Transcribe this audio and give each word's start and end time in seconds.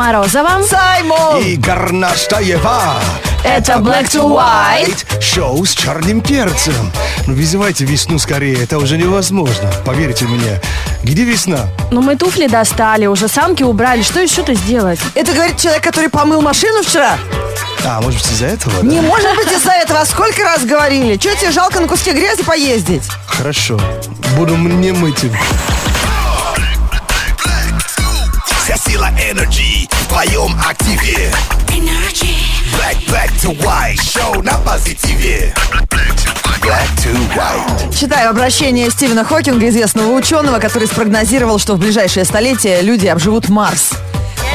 Морозова. 0.00 0.62
Саймон! 0.66 1.42
И 1.42 1.56
Гарнаштаева. 1.56 2.94
Это 3.44 3.72
Black 3.74 4.06
to 4.08 4.26
White. 4.34 5.20
Шоу 5.20 5.62
с 5.66 5.74
черным 5.74 6.22
перцем. 6.22 6.90
Ну, 7.26 7.34
вызывайте 7.34 7.84
весну 7.84 8.18
скорее, 8.18 8.62
это 8.62 8.78
уже 8.78 8.96
невозможно. 8.96 9.70
Поверьте 9.84 10.24
мне. 10.24 10.58
Где 11.02 11.24
весна? 11.24 11.68
Ну, 11.90 12.00
мы 12.00 12.16
туфли 12.16 12.46
достали, 12.46 13.04
уже 13.04 13.28
самки 13.28 13.62
убрали. 13.62 14.00
Что 14.00 14.20
еще-то 14.20 14.54
сделать? 14.54 15.00
Это 15.14 15.34
говорит 15.34 15.58
человек, 15.58 15.84
который 15.84 16.08
помыл 16.08 16.40
машину 16.40 16.82
вчера? 16.82 17.18
А, 17.84 18.00
может 18.00 18.22
быть, 18.22 18.32
из-за 18.32 18.46
этого? 18.46 18.82
Не 18.82 19.02
да? 19.02 19.06
может 19.06 19.36
быть 19.36 19.52
из-за 19.52 19.72
этого. 19.72 20.02
Сколько 20.06 20.44
раз 20.44 20.64
говорили? 20.64 21.16
Че 21.16 21.34
тебе 21.34 21.50
жалко 21.50 21.78
на 21.78 21.86
куске 21.86 22.12
грязи 22.12 22.42
поездить? 22.42 23.02
Хорошо. 23.26 23.78
Буду 24.38 24.56
мне 24.56 24.94
мыть. 24.94 25.26
Вся 28.64 28.76
сила 28.78 29.10
в 29.10 29.79
твоем 30.10 30.56
активе 30.68 31.32
Black, 31.68 32.98
black 33.06 33.30
to 33.40 33.56
white 33.60 34.00
Шоу 34.02 34.42
на 34.42 34.54
позитиве 34.54 35.54
Читаю 37.96 38.30
обращение 38.30 38.90
Стивена 38.90 39.22
Хокинга, 39.22 39.68
известного 39.68 40.10
ученого, 40.12 40.58
который 40.58 40.88
спрогнозировал, 40.88 41.60
что 41.60 41.74
в 41.74 41.78
ближайшее 41.78 42.24
столетие 42.24 42.82
люди 42.82 43.06
обживут 43.06 43.48
Марс. 43.48 43.92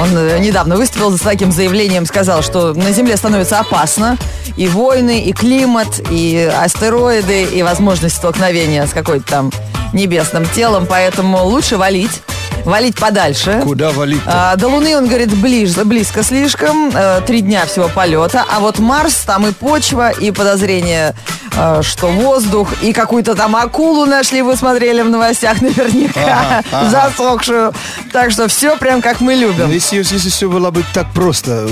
Он 0.02 0.10
э, 0.14 0.40
недавно 0.40 0.76
выступил 0.76 1.18
с 1.18 1.22
таким 1.22 1.54
заявлением, 1.54 2.06
сказал, 2.06 2.44
что 2.44 2.74
на 2.74 2.92
Земле 2.92 3.16
становится 3.16 3.60
опасно. 3.60 4.18
И 4.58 4.68
войны, 4.68 5.22
и 5.22 5.32
климат, 5.32 6.02
и 6.12 6.52
астероиды, 6.54 7.44
и 7.44 7.64
возможность 7.64 8.18
столкновения 8.18 8.86
с 8.86 8.92
какой-то 8.92 9.26
там 9.26 9.52
небесным 9.94 10.46
телом. 10.48 10.86
Поэтому 10.86 11.44
лучше 11.46 11.78
валить. 11.78 12.22
Валить 12.66 12.96
подальше. 13.00 13.62
Куда 13.64 13.92
валить 13.92 14.22
А, 14.26 14.56
до 14.56 14.68
Луны, 14.68 14.98
он 14.98 15.08
говорит, 15.08 15.30
ближ- 15.30 15.84
близко 15.84 16.24
слишком. 16.24 16.90
э, 16.94 17.22
Три 17.26 17.42
дня 17.42 17.66
всего 17.68 17.88
полета. 17.90 18.44
А 18.52 18.60
вот 18.60 18.80
Марс, 18.80 19.16
там 19.26 19.46
и 19.48 19.52
почва, 19.52 20.10
и 20.10 20.32
подозрение, 20.32 21.14
э, 21.56 21.82
что 21.84 22.08
воздух, 22.08 22.70
и 22.82 22.92
какую-то 22.92 23.36
там 23.36 23.56
акулу 23.56 24.06
нашли, 24.06 24.42
вы 24.42 24.56
смотрели 24.56 25.02
в 25.04 25.10
новостях 25.10 25.62
наверняка, 25.62 26.22
Ага, 26.22 26.64
ага. 26.72 26.90
засохшую. 27.12 27.74
Так 28.12 28.32
что 28.32 28.48
все 28.48 28.76
прям 28.78 29.02
как 29.02 29.22
мы 29.22 29.36
любим. 29.36 29.70
Если, 29.72 29.98
если 29.98 30.30
все 30.30 30.50
было 30.50 30.72
бы 30.72 30.84
так 30.94 31.12
просто, 31.14 31.68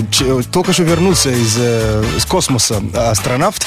только 0.51 0.73
что 0.73 0.83
вернулся 0.83 1.29
из, 1.31 1.55
э, 1.59 2.03
из 2.17 2.25
космоса 2.25 2.81
астронавт, 2.95 3.65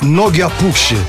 ноги 0.00 0.40
опухшие. 0.40 1.00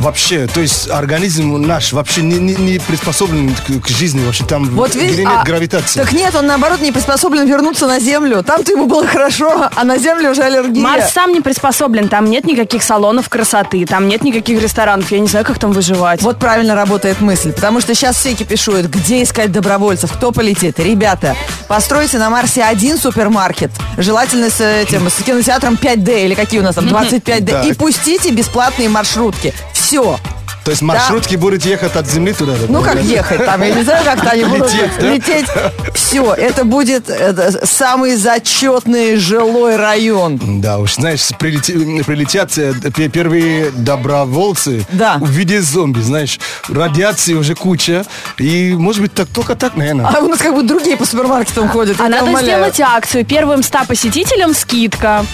Вообще, 0.00 0.46
то 0.46 0.60
есть 0.60 0.88
организм 0.88 1.60
наш 1.60 1.92
вообще 1.92 2.22
не, 2.22 2.38
не, 2.38 2.54
не 2.54 2.78
приспособлен 2.78 3.54
к, 3.54 3.84
к 3.84 3.88
жизни. 3.88 4.24
Вообще 4.24 4.44
там 4.44 4.64
Вот 4.70 4.90
где 4.90 5.00
видишь, 5.00 5.18
нет 5.18 5.28
а, 5.28 5.44
гравитации. 5.44 6.00
Так 6.00 6.12
нет, 6.12 6.34
он 6.34 6.46
наоборот 6.46 6.80
не 6.80 6.90
приспособлен 6.90 7.46
вернуться 7.46 7.86
на 7.86 8.00
Землю. 8.00 8.42
Там-то 8.42 8.72
ему 8.72 8.86
было 8.86 9.06
хорошо, 9.06 9.68
а 9.74 9.84
на 9.84 9.98
Земле 9.98 10.30
уже 10.30 10.42
аллергия. 10.42 10.82
Марс 10.82 11.12
сам 11.12 11.32
не 11.32 11.42
приспособлен, 11.42 12.08
там 12.08 12.30
нет 12.30 12.46
никаких 12.46 12.82
салонов 12.82 13.28
красоты, 13.28 13.84
там 13.84 14.08
нет 14.08 14.24
никаких 14.24 14.62
ресторанов, 14.62 15.12
я 15.12 15.20
не 15.20 15.28
знаю, 15.28 15.44
как 15.44 15.58
там 15.58 15.72
выживать. 15.72 16.22
Вот 16.22 16.38
правильно 16.38 16.74
работает 16.74 17.20
мысль, 17.20 17.52
потому 17.52 17.80
что 17.82 17.94
сейчас 17.94 18.16
все 18.16 18.34
кипишуют, 18.34 18.86
где 18.86 19.22
искать 19.22 19.52
добровольцев, 19.52 20.10
кто 20.12 20.32
полетит. 20.32 20.78
Ребята, 20.78 21.36
постройте 21.68 22.18
на 22.18 22.30
Марсе 22.30 22.62
один 22.62 22.96
супермаркет, 22.96 23.70
желательно 23.98 24.48
с 24.48 24.62
этим, 24.62 25.10
с 25.10 25.22
кинотеатром 25.22 25.74
5D 25.74 26.24
или 26.24 26.34
какие 26.34 26.60
у 26.60 26.62
нас 26.62 26.74
там, 26.74 26.86
25D, 26.86 27.50
Так. 27.50 27.66
и 27.66 27.74
пустите 27.74 28.30
бесплатные 28.30 28.88
маршрутки. 28.88 29.52
Все. 29.90 30.20
То 30.64 30.70
есть 30.70 30.82
маршрутки 30.82 31.34
будут 31.34 31.64
ехать 31.64 31.96
от 31.96 32.06
Земли 32.08 32.32
туда? 32.32 32.52
Ну 32.68 32.80
как 32.80 33.00
ехать 33.02 33.44
там, 33.44 33.60
я 33.62 33.74
не 33.74 33.82
знаю, 33.82 34.04
как 34.04 34.24
они 34.32 34.44
будут 34.44 34.70
Лететь, 34.72 34.90
да? 35.00 35.10
лететь. 35.10 35.46
Все, 35.94 36.32
это 36.34 36.64
будет 36.64 37.08
э, 37.10 37.50
самый 37.64 38.14
зачетный 38.14 39.16
жилой 39.16 39.74
район. 39.76 40.60
Да 40.60 40.78
уж, 40.78 40.94
знаешь, 40.94 41.22
прилети- 41.40 42.04
прилетят 42.04 42.56
э, 42.58 42.74
пе- 42.94 43.08
первые 43.08 43.70
добровольцы 43.72 44.86
Да. 44.92 45.16
в 45.18 45.28
виде 45.28 45.60
зомби, 45.60 46.00
знаешь, 46.02 46.38
радиации 46.68 47.32
уже 47.34 47.56
куча, 47.56 48.04
и 48.38 48.72
может 48.74 49.00
быть 49.02 49.12
так, 49.14 49.26
только 49.28 49.56
так, 49.56 49.76
наверное. 49.76 50.06
А 50.06 50.20
у 50.20 50.28
нас 50.28 50.38
как 50.38 50.54
бы 50.54 50.62
другие 50.62 50.96
по 50.96 51.04
супермаркетам 51.04 51.68
ходят. 51.68 51.96
А 52.00 52.08
надо 52.08 52.26
умоляю. 52.30 52.44
сделать 52.44 52.80
акцию. 52.80 53.24
Первым 53.24 53.64
100 53.64 53.78
посетителям 53.88 54.54
скидка. 54.54 55.24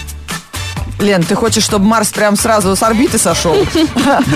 Лен, 0.99 1.23
ты 1.23 1.35
хочешь, 1.35 1.63
чтобы 1.63 1.85
Марс 1.85 2.09
прям 2.09 2.35
сразу 2.35 2.75
с 2.75 2.81
орбиты 2.83 3.17
сошел? 3.17 3.55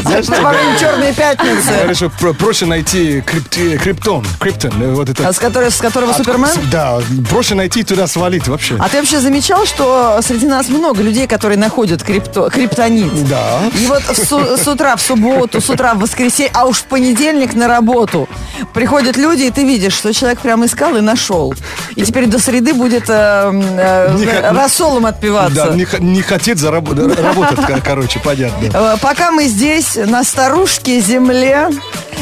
Знаешь, 0.03 0.27
Во 0.27 0.49
время 0.51 0.77
черной 0.79 1.13
пятницы. 1.13 2.09
Про- 2.19 2.33
проще 2.33 2.65
найти 2.65 3.19
крипти- 3.21 3.77
криптон, 3.77 4.25
криптон, 4.39 4.71
э, 4.81 4.91
вот 4.93 5.09
это. 5.09 5.27
А 5.27 5.33
с, 5.33 5.39
которого 5.39 6.11
От- 6.11 6.17
Супермен? 6.17 6.49
Да, 6.71 6.99
проще 7.29 7.55
найти 7.55 7.83
туда 7.83 8.05
свалить 8.07 8.47
вообще. 8.47 8.75
А 8.79 8.89
ты 8.89 8.97
вообще 8.97 9.19
замечал, 9.19 9.65
что 9.65 10.19
среди 10.21 10.45
нас 10.47 10.69
много 10.69 11.01
людей, 11.01 11.27
которые 11.27 11.57
находят 11.57 12.03
крипто, 12.03 12.49
криптонит? 12.49 13.27
Да. 13.27 13.61
И 13.79 13.87
вот 13.87 14.03
с, 14.03 14.67
утра 14.67 14.95
в 14.95 15.01
субботу, 15.01 15.61
с 15.61 15.69
утра 15.69 15.93
в 15.95 15.99
воскресенье, 15.99 16.51
а 16.53 16.65
уж 16.65 16.77
в 16.77 16.83
понедельник 16.83 17.53
на 17.55 17.67
работу 17.67 18.29
приходят 18.73 19.17
люди, 19.17 19.43
и 19.43 19.51
ты 19.51 19.63
видишь, 19.65 19.93
что 19.93 20.13
человек 20.13 20.39
прям 20.39 20.65
искал 20.65 20.95
и 20.95 21.01
нашел. 21.01 21.53
И 21.95 22.03
теперь 22.03 22.27
до 22.27 22.39
среды 22.39 22.73
будет 22.73 23.05
э, 23.09 23.51
э, 23.51 24.51
рассолом 24.51 25.05
отпиваться. 25.05 25.67
Да, 25.69 25.73
не, 25.75 25.85
х- 25.85 25.97
хотеть 26.55 26.63
зараб- 26.63 27.81
короче, 27.83 28.19
понятно. 28.19 28.65
Э, 28.73 28.97
Пока 29.01 29.31
мы 29.31 29.45
здесь, 29.45 29.95
на 29.95 30.23
старушке 30.23 30.99
земле, 30.99 31.69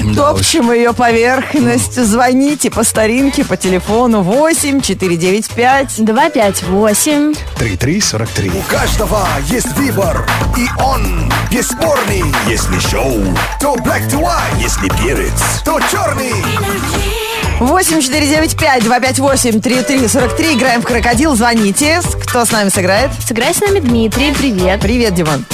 Да 0.03 0.33
топчем 0.33 0.71
ее 0.71 0.93
поверхность, 0.93 1.95
звоните 2.03 2.69
по 2.69 2.83
старинке, 2.83 3.43
по 3.43 3.57
телефону 3.57 4.21
8 4.21 4.81
495 4.81 6.05
258. 6.05 7.33
3343. 7.57 8.49
У 8.49 8.61
каждого 8.63 9.27
есть 9.49 9.71
выбор 9.75 10.27
И 10.57 10.67
он 10.81 11.31
бесспорный 11.51 12.23
Если 12.47 12.79
шоу, 12.79 13.19
то 13.59 13.75
black 13.75 14.07
to 14.09 14.19
white 14.21 14.61
Если 14.61 14.87
перец, 15.01 15.33
то 15.65 15.79
черный 15.91 16.31
8 16.33 17.28
495 17.59 18.83
258 18.83 19.59
3343 19.61 20.53
Играем 20.55 20.81
в 20.81 20.85
крокодил, 20.85 21.35
звоните. 21.35 22.01
Кто 22.23 22.45
с 22.45 22.51
нами 22.51 22.69
сыграет? 22.69 23.11
Сыграй 23.27 23.53
с 23.53 23.59
нами 23.59 23.79
Дмитрий, 23.79 24.33
привет. 24.33 24.79
Привет, 24.79 25.13
Димон. 25.13 25.45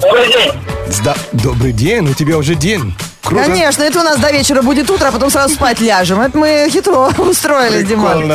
Добрый 0.00 0.28
день. 0.28 0.52
Да, 1.04 1.14
добрый 1.32 1.72
день, 1.72 2.08
у 2.08 2.14
тебя 2.14 2.36
уже 2.38 2.54
день. 2.54 2.94
Круто. 3.22 3.44
Конечно, 3.44 3.82
это 3.82 4.00
у 4.00 4.02
нас 4.02 4.18
до 4.18 4.30
вечера 4.32 4.62
будет 4.62 4.88
утро, 4.90 5.08
а 5.08 5.12
потом 5.12 5.30
сразу 5.30 5.54
спать 5.54 5.80
ляжем. 5.80 6.20
Это 6.20 6.38
мы 6.38 6.68
хитро 6.70 7.10
устроили, 7.18 7.82
Димон. 7.82 8.32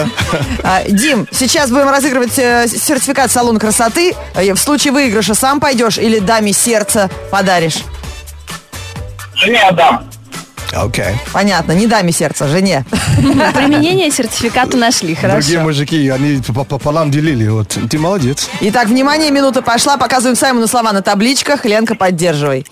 А, 0.63 0.83
Дим, 0.87 1.27
сейчас 1.31 1.69
будем 1.69 1.89
разыгрывать 1.89 2.37
э, 2.37 2.67
сертификат 2.67 3.31
салон 3.31 3.59
красоты. 3.59 4.13
Э, 4.35 4.53
В 4.53 4.57
случае 4.59 4.91
выигрыша 4.93 5.35
сам 5.35 5.59
пойдешь 5.59 5.97
или 5.97 6.19
даме 6.19 6.53
сердце 6.53 7.09
подаришь? 7.31 7.77
Жене 9.35 9.61
отдам. 9.63 10.09
Окей. 10.75 11.15
Понятно, 11.31 11.71
не 11.71 11.87
даме 11.87 12.11
сердце, 12.11 12.47
жене. 12.47 12.85
Применение 13.17 14.11
сертификата 14.11 14.75
нашли, 14.77 15.15
Другие 15.15 15.39
хорошо. 15.41 15.59
мужики, 15.61 16.09
они 16.09 16.41
по- 16.41 16.63
пополам 16.65 17.11
делили. 17.11 17.47
Вот, 17.47 17.77
ты 17.89 17.97
молодец. 17.97 18.49
Итак, 18.61 18.87
внимание, 18.89 19.31
минута 19.31 19.61
пошла. 19.61 19.97
Показываем 19.97 20.35
Саймону 20.35 20.67
слова 20.67 20.91
на 20.91 21.01
табличках. 21.01 21.65
Ленка, 21.65 21.95
поддерживай. 21.95 22.65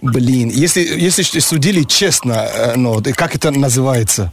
Блин, 0.00 0.48
если, 0.48 0.80
если 0.80 1.22
судили 1.40 1.82
честно, 1.84 2.32
э, 2.52 2.74
ну, 2.76 3.00
как 3.14 3.34
это 3.36 3.50
называется? 3.50 4.32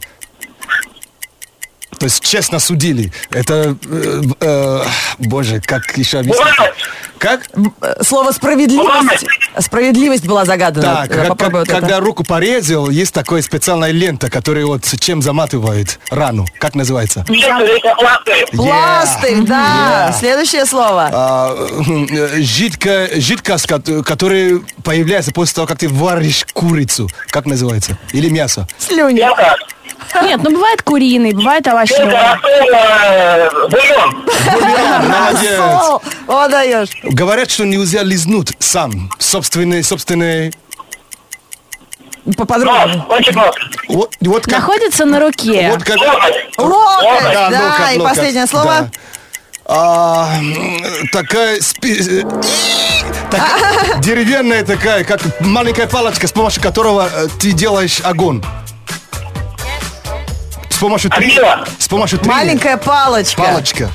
То 2.00 2.06
есть 2.06 2.24
честно 2.24 2.58
судили. 2.58 3.12
Это, 3.30 3.76
э, 3.88 4.22
э, 4.40 4.80
боже, 5.18 5.60
как 5.64 5.82
еще 5.98 6.20
объяснить? 6.20 6.40
Бывает. 6.56 6.72
Как? 7.18 7.42
Э, 7.82 8.02
Слово 8.02 8.32
справедливость. 8.32 9.26
Справедливость 9.58 10.26
была 10.26 10.46
загадана. 10.46 10.82
Да, 10.82 11.04
Э, 11.04 11.26
как- 11.28 11.38
как- 11.38 11.52
вот 11.52 11.68
это. 11.68 11.78
когда 11.78 12.00
руку 12.00 12.24
порезал, 12.24 12.88
есть 12.88 13.12
такая 13.12 13.42
специальная 13.42 13.90
лента, 13.90 14.30
которая 14.30 14.64
вот 14.64 14.84
чем 14.98 15.20
заматывает 15.20 15.98
рану. 16.10 16.46
Как 16.58 16.74
называется? 16.74 17.22
Лейкопластырь. 17.28 18.46
Пластырь, 18.52 19.42
да. 19.42 20.08
Yeah. 20.10 20.18
Следующее 20.18 20.64
слово. 20.64 21.10
А, 21.12 21.54
э, 21.54 22.40
жидкая, 22.40 23.20
жидкость, 23.20 23.66
кот- 23.66 24.06
которая 24.06 24.60
появляется 24.82 25.32
после 25.32 25.54
того, 25.56 25.66
как 25.66 25.76
ты 25.78 25.88
варишь 25.90 26.46
курицу. 26.54 27.08
Как 27.28 27.44
называется? 27.44 27.98
Или 28.14 28.30
мясо? 28.30 28.66
Слюни. 28.78 29.20
Нет, 30.22 30.40
ну 30.42 30.50
бывает 30.50 30.82
куриный, 30.82 31.32
бывает 31.32 31.66
овощной. 31.68 32.12
Э, 32.12 33.50
бульон. 33.68 34.24
Молодец. 35.08 35.60
О, 36.28 36.48
даешь. 36.48 36.88
Говорят, 37.04 37.50
что 37.50 37.64
нельзя 37.64 38.02
лизнуть 38.02 38.52
сам 38.58 39.10
собственный, 39.18 39.82
собственный. 39.82 40.52
Поподробнее. 42.36 42.96
Нос, 42.96 43.06
кончик 43.06 43.34
нос. 43.34 43.54
Вот, 43.88 44.14
вот 44.20 44.44
как, 44.44 44.52
Находится 44.52 45.04
на 45.06 45.20
руке. 45.20 45.70
вот 45.72 45.82
как. 45.84 45.96
Локоть. 45.98 46.58
Локоть, 46.58 47.32
Да, 47.32 47.50
да, 47.50 47.62
локоть, 47.64 47.94
и 47.94 47.98
локоть, 47.98 48.14
последнее 48.16 48.46
слово. 48.46 48.64
да. 48.66 48.90
А, 49.72 50.28
такая 51.12 51.60
спи- 51.60 51.96
э, 52.00 52.22
так- 53.30 54.00
деревянная 54.00 54.64
такая, 54.64 55.04
как 55.04 55.20
маленькая 55.40 55.86
палочка, 55.86 56.26
с 56.26 56.32
помощью 56.32 56.60
которого 56.62 57.08
э, 57.12 57.28
ты 57.40 57.52
делаешь 57.52 58.00
огонь. 58.02 58.42
Помощью 60.80 61.10
три... 61.10 61.38
С 61.78 61.88
помощью 61.88 62.18
три... 62.18 62.28
Маленькая 62.28 62.76
палочка. 62.76 63.40
Палочка. 63.42 63.90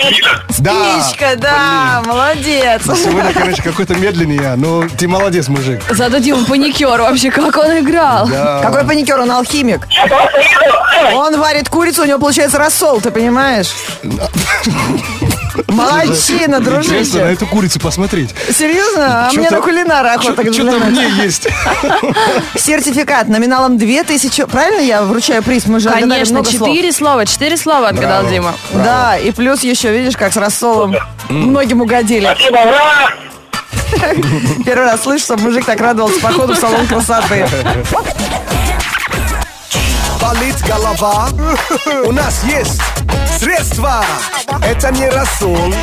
Спичка. 0.00 0.30
Да. 0.58 1.02
Спичка, 1.02 1.36
да, 1.36 2.02
молодец. 2.06 2.82
Ну, 2.86 2.96
Сегодня, 2.96 3.32
конечно, 3.32 3.62
какой-то 3.62 3.94
медленный 3.94 4.36
я, 4.36 4.56
но 4.56 4.84
ты 4.88 5.06
молодец, 5.06 5.48
мужик. 5.48 5.82
Зато 5.90 6.18
Дима 6.18 6.44
паникер 6.46 7.00
вообще, 7.00 7.30
как 7.30 7.56
он 7.56 7.78
играл. 7.78 8.26
Да. 8.26 8.60
Какой 8.62 8.84
паникер, 8.84 9.20
он 9.20 9.30
алхимик. 9.30 9.86
Он 11.12 11.38
варит 11.38 11.68
курицу, 11.68 12.02
у 12.02 12.06
него 12.06 12.18
получается 12.18 12.58
рассол, 12.58 13.00
ты 13.00 13.10
понимаешь? 13.10 13.70
Молодчина, 15.68 16.10
Интересно 16.12 16.58
на 16.58 16.60
дружище. 16.60 17.18
эту 17.18 17.46
курицу 17.46 17.80
посмотреть. 17.80 18.34
Серьезно? 18.52 19.28
А 19.28 19.32
мне 19.32 19.50
на 19.50 19.60
кулинара 19.60 20.14
охота. 20.14 20.52
Что-то 20.52 20.84
мне 20.86 21.08
есть. 21.22 21.48
Сертификат 22.56 23.28
номиналом 23.28 23.78
2000. 23.78 24.44
Правильно 24.46 24.80
я 24.80 25.02
вручаю 25.02 25.42
приз? 25.42 25.66
Мы 25.66 25.80
же 25.80 25.88
Конечно, 25.90 26.34
много 26.34 26.50
слов. 26.50 26.68
четыре 26.70 26.92
слова, 26.92 27.26
четыре 27.26 27.56
слова 27.56 27.88
отгадал. 27.88 28.26
Дима. 28.28 28.54
Да, 28.72 29.16
и 29.18 29.30
плюс 29.32 29.62
еще, 29.62 29.92
видишь, 29.96 30.16
как 30.16 30.32
с 30.32 30.36
рассолом 30.36 30.94
многим 31.28 31.80
угодили. 31.80 32.24
Спасибо, 32.34 32.56
ура! 32.58 33.10
Первый 34.64 34.84
раз 34.84 35.02
слышу, 35.02 35.24
что 35.24 35.36
мужик 35.36 35.64
так 35.64 35.80
радовался 35.80 36.20
походу 36.20 36.54
в 36.54 36.56
салон 36.58 36.86
красоты. 36.86 37.46
Болит 40.30 40.62
голова? 40.64 41.28
У 42.04 42.12
нас 42.12 42.44
есть 42.44 42.80
средства. 43.36 44.04
Это 44.62 44.92
не 44.92 45.08
рассол. 45.08 45.74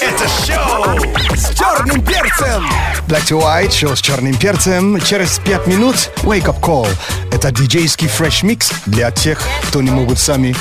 Это 0.00 0.28
шоу 0.28 1.34
с 1.34 1.58
черным 1.58 2.00
перцем. 2.04 2.64
Black 3.08 3.24
to 3.26 3.42
White, 3.42 3.72
шоу 3.76 3.96
с 3.96 4.00
черным 4.00 4.36
перцем. 4.36 5.00
Через 5.00 5.40
пять 5.40 5.66
минут 5.66 5.96
Wake 6.22 6.44
Up 6.44 6.60
Call. 6.60 6.88
Это 7.32 7.50
диджейский 7.50 8.06
фреш 8.06 8.44
микс 8.44 8.70
для 8.86 9.10
тех, 9.10 9.40
кто 9.66 9.82
не 9.82 9.90
могут 9.90 10.20
сами 10.20 10.54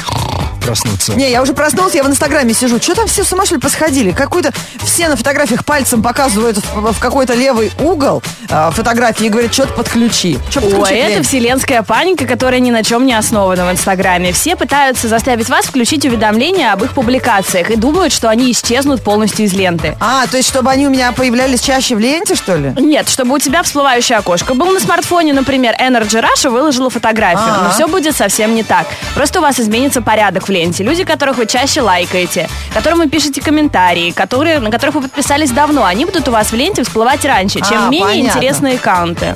проснуться. 0.68 1.14
Не, 1.14 1.32
я 1.32 1.42
уже 1.42 1.54
проснулся, 1.54 1.98
я 1.98 2.04
в 2.04 2.08
инстаграме 2.10 2.54
сижу. 2.54 2.78
Что 2.82 2.94
там 2.94 3.08
все 3.08 3.24
с 3.24 3.32
ума 3.32 3.46
что 3.46 3.56
ли 3.56 3.62
посходили? 3.62 4.12
Какой-то 4.12 4.52
все 4.84 5.08
на 5.08 5.16
фотографиях 5.16 5.64
пальцем 5.64 6.04
показывают 6.04 6.58
в, 6.58 6.92
в 6.92 7.00
какой-то 7.00 7.36
левый 7.36 7.72
угол 7.80 8.22
а, 8.50 8.70
фотографии 8.72 9.28
и 9.28 9.30
говорят, 9.30 9.54
что-то 9.54 9.74
подключи. 9.74 10.38
Что 10.50 10.60
Ой, 10.60 10.72
подключить, 10.72 10.98
это 10.98 11.24
вселенская 11.24 11.84
паника, 11.84 12.26
которая 12.26 12.60
ни 12.60 12.70
на 12.70 12.84
чем 12.84 13.06
не 13.06 13.14
основана 13.14 13.66
в 13.66 13.72
Инстаграме. 13.72 14.34
Все 14.34 14.58
пытаются 14.58 15.08
заставить 15.08 15.48
вас 15.48 15.66
включить 15.66 16.06
уведомления 16.06 16.74
об 16.74 16.84
их 16.84 16.92
публикациях 16.92 17.70
и 17.72 17.78
думают, 17.78 18.12
что 18.12 18.30
они 18.30 18.52
исчезнут 18.52 19.02
полностью 19.02 19.46
из 19.46 19.54
ленты. 19.54 19.96
А, 20.02 20.28
то 20.28 20.36
есть, 20.36 20.50
чтобы 20.50 20.70
они 20.70 20.86
у 20.86 20.90
меня 20.90 21.14
появлялись 21.14 21.62
чаще 21.62 21.96
в 21.96 22.00
ленте, 22.00 22.36
что 22.36 22.58
ли? 22.58 22.74
Нет, 22.78 23.08
чтобы 23.08 23.36
у 23.36 23.40
тебя 23.40 23.64
всплывающее 23.64 24.18
окошко 24.18 24.54
был 24.54 24.72
на 24.72 24.82
смартфоне, 24.82 25.32
например, 25.32 25.76
Energy 25.80 26.22
Russia 26.22 26.50
выложила 26.50 26.90
фотографию. 26.90 27.54
А. 27.58 27.64
Но 27.64 27.72
все 27.72 27.88
будет 27.88 28.18
совсем 28.18 28.54
не 28.54 28.64
так. 28.64 28.86
Просто 29.16 29.40
у 29.40 29.42
вас 29.42 29.60
изменится 29.62 30.02
порядок 30.02 30.50
в 30.50 30.52
ленте. 30.58 30.84
Люди, 30.84 31.04
которых 31.04 31.38
вы 31.38 31.46
чаще 31.46 31.82
лайкаете, 31.82 32.50
которым 32.74 33.00
вы 33.00 33.10
пишете 33.10 33.42
комментарии, 33.42 34.12
которые, 34.12 34.60
на 34.60 34.72
которых 34.72 34.96
вы 34.96 35.02
подписались 35.02 35.52
давно, 35.52 35.84
они 35.86 36.06
будут 36.06 36.28
у 36.28 36.32
вас 36.32 36.52
в 36.52 36.56
ленте 36.56 36.84
всплывать 36.84 37.24
раньше, 37.26 37.60
чем 37.60 37.88
А, 37.88 37.90
менее 37.90 38.08
понятно. 38.08 38.38
интересные 38.40 38.76
аккаунты. 38.76 39.36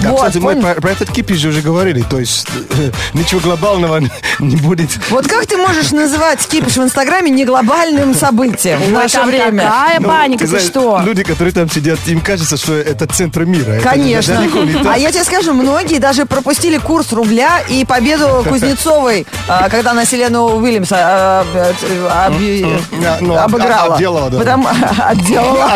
Да, 0.00 0.10
Вот, 0.10 0.18
кстати, 0.18 0.38
мы 0.38 0.56
про, 0.56 0.74
про 0.74 0.90
этот 0.90 1.10
кипиш 1.10 1.44
уже 1.44 1.60
говорили, 1.62 2.02
то 2.02 2.18
есть 2.18 2.46
ничего 3.14 3.40
глобального 3.40 4.00
не 4.38 4.56
будет. 4.56 4.90
Вот 5.10 5.26
как 5.26 5.46
ты 5.46 5.56
можешь 5.56 5.92
называть 5.92 6.44
кипиш 6.46 6.76
в 6.76 6.82
Инстаграме 6.82 7.30
не 7.30 7.44
глобальным 7.44 8.14
событием 8.14 8.80
в 8.80 8.90
наше 8.90 9.20
время? 9.22 9.62
такая 9.64 10.00
Ну, 10.00 10.08
паника, 10.08 10.40
ты 10.40 10.46
знаешь, 10.48 10.66
что? 10.66 11.00
Люди, 11.04 11.22
которые 11.22 11.52
там 11.52 11.70
сидят, 11.70 11.98
им 12.06 12.20
кажется, 12.20 12.56
что 12.56 12.74
это 12.74 13.06
центр 13.06 13.44
мира. 13.44 13.80
Конечно. 13.82 14.42
А 14.86 14.98
я 14.98 15.10
тебе 15.10 15.24
скажу, 15.24 15.52
многие 15.54 15.98
даже 15.98 16.26
пропустили 16.26 16.78
курс 16.78 17.12
рубля 17.12 17.60
и 17.68 17.84
победу 17.84 18.44
Кузнецовой, 18.48 19.26
а, 19.48 19.68
когда 19.68 19.92
она 19.92 20.04
Селену 20.04 20.56
Уильямс 20.56 20.88
а, 20.92 21.44
а, 21.54 22.28
объ- 22.30 22.80
А, 23.04 23.18
ну, 23.20 23.36
обыграла. 23.36 23.94
отделала, 23.94 24.30
да. 24.30 24.38
Потому- 24.38 24.68
Отделала. 24.98 25.70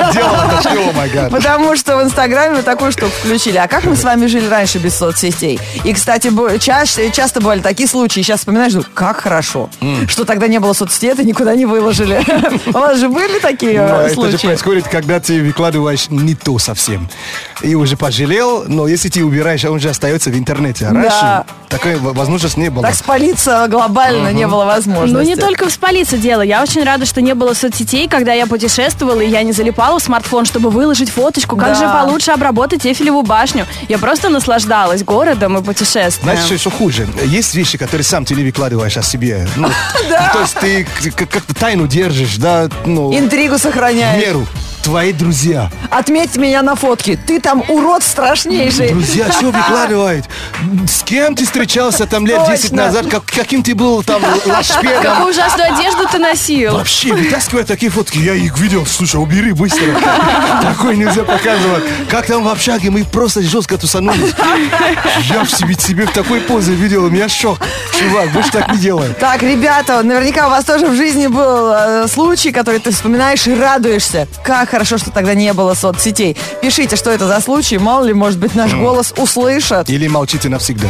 Гад. 1.12 1.30
Потому 1.30 1.76
что 1.76 1.96
в 1.96 2.02
Инстаграме 2.02 2.56
вот 2.56 2.64
такую 2.64 2.92
штуку 2.92 3.12
включили. 3.22 3.56
А 3.56 3.68
как 3.68 3.84
мы 3.84 3.96
с 3.96 4.04
вами 4.08 4.26
жили 4.26 4.46
раньше 4.49 4.78
без 4.78 4.94
соцсетей? 4.96 5.60
И, 5.84 5.93
кстати, 5.93 6.28
бо- 6.28 6.58
чаще, 6.58 7.10
часто 7.10 7.40
бывали 7.40 7.60
такие 7.60 7.88
случаи. 7.88 8.20
Сейчас 8.22 8.40
вспоминаешь, 8.40 8.72
ну, 8.72 8.82
как 8.94 9.20
хорошо, 9.20 9.69
что 10.08 10.25
тогда 10.25 10.49
не 10.49 10.58
было 10.60 10.72
соцсетей, 10.72 11.10
это 11.10 11.25
никуда 11.25 11.55
не 11.55 11.66
выложили. 11.66 12.20
У 12.66 12.72
вас 12.72 12.99
же 12.99 13.08
были 13.08 13.38
такие 13.38 13.75
э, 13.75 13.88
Ну, 13.88 13.94
это 14.00 14.08
же 14.08 14.14
случаи? 14.14 14.46
происходит, 14.46 14.88
когда 14.88 15.20
ты 15.20 15.43
выкладываешь 15.43 16.08
не 16.10 16.34
то 16.34 16.58
совсем. 16.58 17.08
И 17.62 17.75
уже 17.75 17.96
пожалел, 17.96 18.64
но 18.66 18.87
если 18.88 19.08
ты 19.08 19.25
убираешь, 19.25 19.64
он 19.64 19.81
же 19.81 19.88
остается 19.90 20.31
в 20.31 20.37
интернете. 20.38 20.87
А 20.87 20.93
раньше 20.94 21.44
такой 21.69 21.96
в- 21.96 22.14
возможность 22.14 22.56
не 22.56 22.70
было. 22.70 22.82
Так 22.87 22.94
спалиться 22.94 23.66
глобально 23.69 24.32
не 24.32 24.46
было 24.46 24.64
возможности. 24.64 25.14
Ну, 25.14 25.22
не 25.22 25.37
только 25.37 25.69
спалиться 25.70 26.16
дело. 26.16 26.43
Я 26.43 26.62
очень 26.62 26.82
рада, 26.84 27.04
что 27.04 27.20
не 27.20 27.34
было 27.34 27.54
соцсетей, 27.54 28.08
когда 28.08 28.32
я 28.32 28.46
путешествовала, 28.46 29.20
и 29.20 29.28
я 29.28 29.43
не 29.43 29.52
залипала 29.52 29.99
в 29.99 30.02
смартфон, 30.02 30.44
чтобы 30.46 30.70
выложить 30.70 31.11
фоточку, 31.11 31.56
как 31.56 31.75
же 31.76 31.82
получше 31.84 32.31
обработать 32.31 32.87
Эйфелеву 32.87 33.22
башню. 33.22 33.66
Я 33.88 33.97
просто 33.98 34.28
наслаждалась 34.28 35.02
городом 35.02 35.58
и 35.58 35.62
путешествием. 35.62 36.22
Знаешь, 36.22 36.40
что 36.44 36.54
еще 36.54 36.70
хуже? 36.70 37.08
Есть 37.24 37.54
вещи, 37.54 37.78
которые 37.78 38.04
сам 38.04 38.24
ты 38.24 38.34
не 38.34 38.44
выкладываешь 38.44 38.96
о 38.96 39.02
себе. 39.02 39.46
Ну, 39.56 39.68
То 40.32 40.40
есть 40.40 40.54
ты 40.54 40.86
как-то 41.10 41.54
тайну 41.54 41.86
держишь, 41.86 42.36
да, 42.36 42.68
ну, 42.84 43.16
Интригу 43.16 43.56
в 43.56 43.58
сохраняешь. 43.58 44.22
меру. 44.24 44.46
Твои 44.82 45.12
друзья. 45.12 45.70
Отметьте 45.90 46.38
меня 46.38 46.62
на 46.62 46.75
фотке. 46.75 47.19
Ты 47.26 47.40
там 47.40 47.62
урод 47.69 48.02
страшнейший. 48.02 48.90
Друзья, 48.90 49.30
что 49.30 49.46
выкладывают? 49.52 50.25
С 50.86 51.02
кем 51.02 51.34
ты 51.34 51.44
встречался 51.44 52.06
там 52.06 52.26
лет 52.26 52.40
10 52.48 52.62
Точно. 52.62 52.76
назад? 52.84 53.06
Как, 53.08 53.25
каким 53.26 53.62
ты 53.62 53.75
был 53.75 54.02
там 54.02 54.22
лашпедом? 54.46 55.02
Какую 55.02 55.30
ужасную 55.30 55.75
одежду 55.75 56.08
ты 56.10 56.19
носил? 56.19 56.72
Вообще, 56.75 57.12
вытаскивай 57.12 57.64
такие 57.64 57.90
фотки. 57.90 58.19
Я 58.19 58.34
их 58.34 58.58
видел. 58.58 58.86
Слушай, 58.86 59.16
убери 59.16 59.52
быстро. 59.52 59.86
Такой 60.62 60.96
нельзя 60.96 61.22
показывать. 61.22 61.84
Как 62.10 62.26
там 62.26 62.44
в 62.44 62.48
общаге, 62.48 62.90
мы 62.90 63.04
просто 63.04 63.42
жестко 63.42 63.76
тусанулись. 63.78 64.32
Я 65.28 65.44
в 65.44 65.50
себе, 65.50 65.75
себе 65.75 66.06
в 66.06 66.12
такой 66.12 66.40
позе 66.40 66.72
видел, 66.72 67.04
у 67.04 67.10
меня 67.10 67.28
шок. 67.28 67.58
Чувак, 67.98 68.30
больше 68.32 68.50
так 68.50 68.72
не 68.72 68.78
делай. 68.78 69.08
Так, 69.19 69.42
ребята, 69.42 70.02
наверняка 70.02 70.46
у 70.46 70.50
вас 70.50 70.64
тоже 70.64 70.86
в 70.86 70.94
жизни 70.96 71.26
был 71.26 71.72
э, 71.72 72.06
случай, 72.08 72.52
который 72.52 72.80
ты 72.80 72.90
вспоминаешь 72.90 73.46
и 73.46 73.54
радуешься. 73.54 74.26
Как 74.42 74.67
хорошо, 74.68 74.98
что 74.98 75.10
тогда 75.10 75.34
не 75.34 75.52
было 75.52 75.74
соцсетей. 75.74 76.36
Пишите, 76.62 76.96
что 76.96 77.10
это 77.10 77.26
за 77.26 77.40
случай. 77.40 77.78
Мало 77.78 78.04
ли, 78.04 78.12
может 78.12 78.38
быть, 78.38 78.54
наш 78.54 78.74
голос 78.74 79.12
услышат. 79.16 79.88
Или 79.90 80.06
молчите 80.08 80.48
навсегда. 80.48 80.88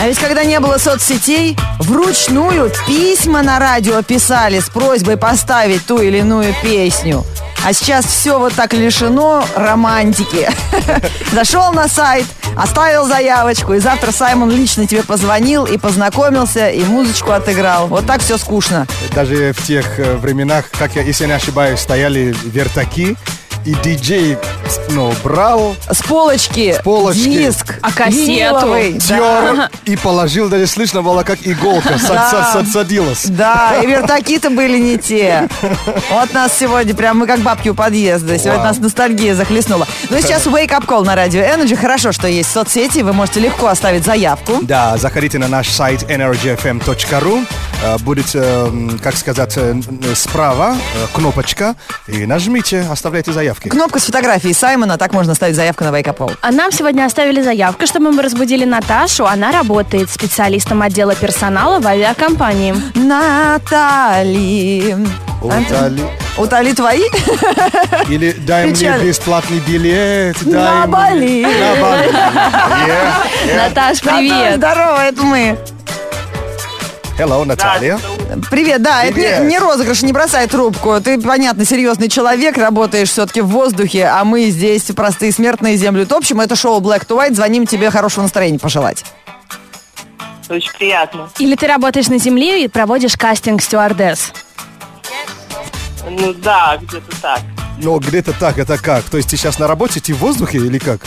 А 0.00 0.06
ведь 0.06 0.18
когда 0.18 0.44
не 0.44 0.60
было 0.60 0.78
соцсетей, 0.78 1.56
вручную 1.78 2.70
письма 2.86 3.42
на 3.42 3.58
радио 3.58 4.02
писали 4.02 4.60
с 4.60 4.68
просьбой 4.68 5.16
поставить 5.16 5.86
ту 5.86 5.98
или 5.98 6.18
иную 6.18 6.54
песню. 6.62 7.24
А 7.64 7.72
сейчас 7.72 8.04
все 8.04 8.38
вот 8.38 8.52
так 8.52 8.74
лишено 8.74 9.42
романтики. 9.56 10.50
Зашел 11.32 11.72
на 11.72 11.88
сайт, 11.88 12.26
оставил 12.58 13.06
заявочку, 13.06 13.72
и 13.72 13.78
завтра 13.78 14.12
Саймон 14.12 14.50
лично 14.50 14.86
тебе 14.86 15.02
позвонил 15.02 15.64
и 15.64 15.78
познакомился, 15.78 16.68
и 16.68 16.84
музычку 16.84 17.30
отыграл. 17.30 17.86
Вот 17.86 18.06
так 18.06 18.20
все 18.20 18.36
скучно. 18.36 18.86
Даже 19.14 19.54
в 19.54 19.66
тех 19.66 19.98
э, 19.98 20.16
временах, 20.16 20.66
как 20.78 20.94
я, 20.94 21.02
если 21.02 21.24
не 21.24 21.32
ошибаюсь, 21.32 21.80
стояли 21.80 22.34
вертаки, 22.44 23.16
и 23.64 23.74
диджей 23.82 24.36
ну, 24.90 25.12
брал, 25.22 25.76
С 25.90 26.02
полочки, 26.02 26.76
полочки. 26.84 27.22
диск, 27.24 27.78
А 27.82 27.90
кассету? 27.92 28.76
тер 29.00 29.70
и 29.86 29.96
положил, 29.96 30.48
даже 30.48 30.66
слышно 30.66 31.02
было, 31.02 31.22
как 31.22 31.38
иголка 31.42 31.94
са- 31.98 32.08
Да. 32.08 32.30
са- 32.30 32.60
са- 32.62 32.66
садилась. 32.72 33.24
Да, 33.26 33.76
и 33.82 33.86
вертаки-то 33.86 34.50
были 34.50 34.78
не 34.78 34.98
те. 34.98 35.48
Вот 36.10 36.32
нас 36.34 36.56
сегодня 36.58 36.94
прям, 36.94 37.18
мы 37.18 37.26
как 37.26 37.40
бабки 37.40 37.68
у 37.70 37.74
подъезда. 37.74 38.38
Сегодня 38.38 38.62
нас 38.64 38.78
ностальгия 38.78 39.34
захлестнула. 39.34 39.86
Ну 40.10 40.16
и 40.18 40.22
сейчас 40.22 40.46
Wake 40.46 40.70
Up 40.70 40.86
Call 40.86 41.04
на 41.04 41.14
радио 41.14 41.40
Energy. 41.40 41.76
Хорошо, 41.76 42.12
что 42.12 42.28
есть 42.28 42.50
соцсети, 42.52 43.00
вы 43.00 43.12
можете 43.12 43.40
легко 43.40 43.66
оставить 43.68 44.04
заявку. 44.04 44.58
Да, 44.62 44.96
заходите 44.96 45.38
на 45.38 45.48
наш 45.48 45.68
сайт 45.68 46.02
energyfm.ru. 46.04 47.46
Э, 47.84 47.98
Будет, 47.98 48.26
э, 48.34 48.70
как 49.02 49.14
сказать, 49.16 49.52
э, 49.56 49.74
справа 50.14 50.74
кнопочка. 51.12 51.74
И 52.08 52.24
нажмите, 52.24 52.86
оставляйте 52.90 53.30
заявки. 53.32 53.68
Кнопка 53.68 53.98
с 53.98 54.04
фотографией 54.04 54.54
Саймона, 54.54 54.96
так 54.96 55.12
можно 55.12 55.34
ставить 55.34 55.54
заявку 55.54 55.84
на 55.84 55.88
Wake 55.88 56.04
Up 56.06 56.16
Call. 56.16 56.34
А 56.40 56.50
нам 56.50 56.72
сегодня 56.72 57.04
оставили 57.04 57.42
заявку, 57.42 57.86
чтобы 57.86 58.10
мы 58.10 58.22
разбудили 58.22 58.64
Наташу. 58.64 59.26
Она 59.26 59.52
работает 59.52 60.10
специалистом 60.10 60.80
отдела 60.80 61.14
персонала 61.14 61.78
в 61.78 61.86
авиакомпании. 61.86 62.74
Натали. 62.94 64.96
Утали. 65.42 66.02
Утали 66.38 66.72
твои? 66.72 67.02
Или 68.08 68.32
дай 68.32 68.70
Печаль. 68.72 68.98
мне 69.00 69.08
бесплатный 69.10 69.60
билет. 69.60 70.40
На 70.46 70.52
дай 70.52 70.78
мне- 70.78 70.86
Бали. 70.86 71.42
На 71.44 71.82
Бали. 71.82 72.08
Yeah. 72.84 73.56
Наташ, 73.56 73.66
Наташ, 73.66 74.00
привет. 74.00 74.56
Здорово, 74.56 75.04
это 75.06 75.22
мы. 75.22 75.58
Hello, 77.16 77.44
Наталья. 77.44 77.98
Привет, 78.50 78.82
да, 78.82 79.04
это 79.04 79.14
Привет. 79.14 79.42
не, 79.42 79.46
не 79.50 79.58
розыгрыш, 79.58 80.02
не 80.02 80.12
бросай 80.12 80.48
трубку. 80.48 81.00
Ты, 81.00 81.20
понятно, 81.20 81.64
серьезный 81.64 82.08
человек, 82.08 82.58
работаешь 82.58 83.10
все-таки 83.10 83.40
в 83.40 83.46
воздухе, 83.46 84.06
а 84.06 84.24
мы 84.24 84.50
здесь 84.50 84.82
простые 84.96 85.30
смертные 85.30 85.76
землю 85.76 86.06
топчем. 86.06 86.40
Это 86.40 86.56
шоу 86.56 86.80
Black 86.80 87.06
to 87.06 87.16
White. 87.16 87.34
Звоним 87.34 87.66
тебе 87.66 87.90
хорошего 87.90 88.22
настроения 88.22 88.58
пожелать. 88.58 89.04
Очень 90.48 90.72
приятно. 90.72 91.30
Или 91.38 91.54
ты 91.54 91.68
работаешь 91.68 92.08
на 92.08 92.18
земле 92.18 92.64
и 92.64 92.68
проводишь 92.68 93.16
кастинг 93.16 93.62
стюардесс? 93.62 94.32
Ну 96.10 96.34
да, 96.34 96.78
где-то 96.82 97.20
так. 97.22 97.40
Но 97.78 97.98
где-то 97.98 98.32
так, 98.32 98.58
это 98.58 98.76
как? 98.76 99.04
То 99.04 99.16
есть 99.18 99.30
ты 99.30 99.36
сейчас 99.36 99.58
на 99.60 99.68
работе, 99.68 100.00
ты 100.00 100.12
в 100.14 100.18
воздухе 100.18 100.58
или 100.58 100.78
как? 100.78 101.00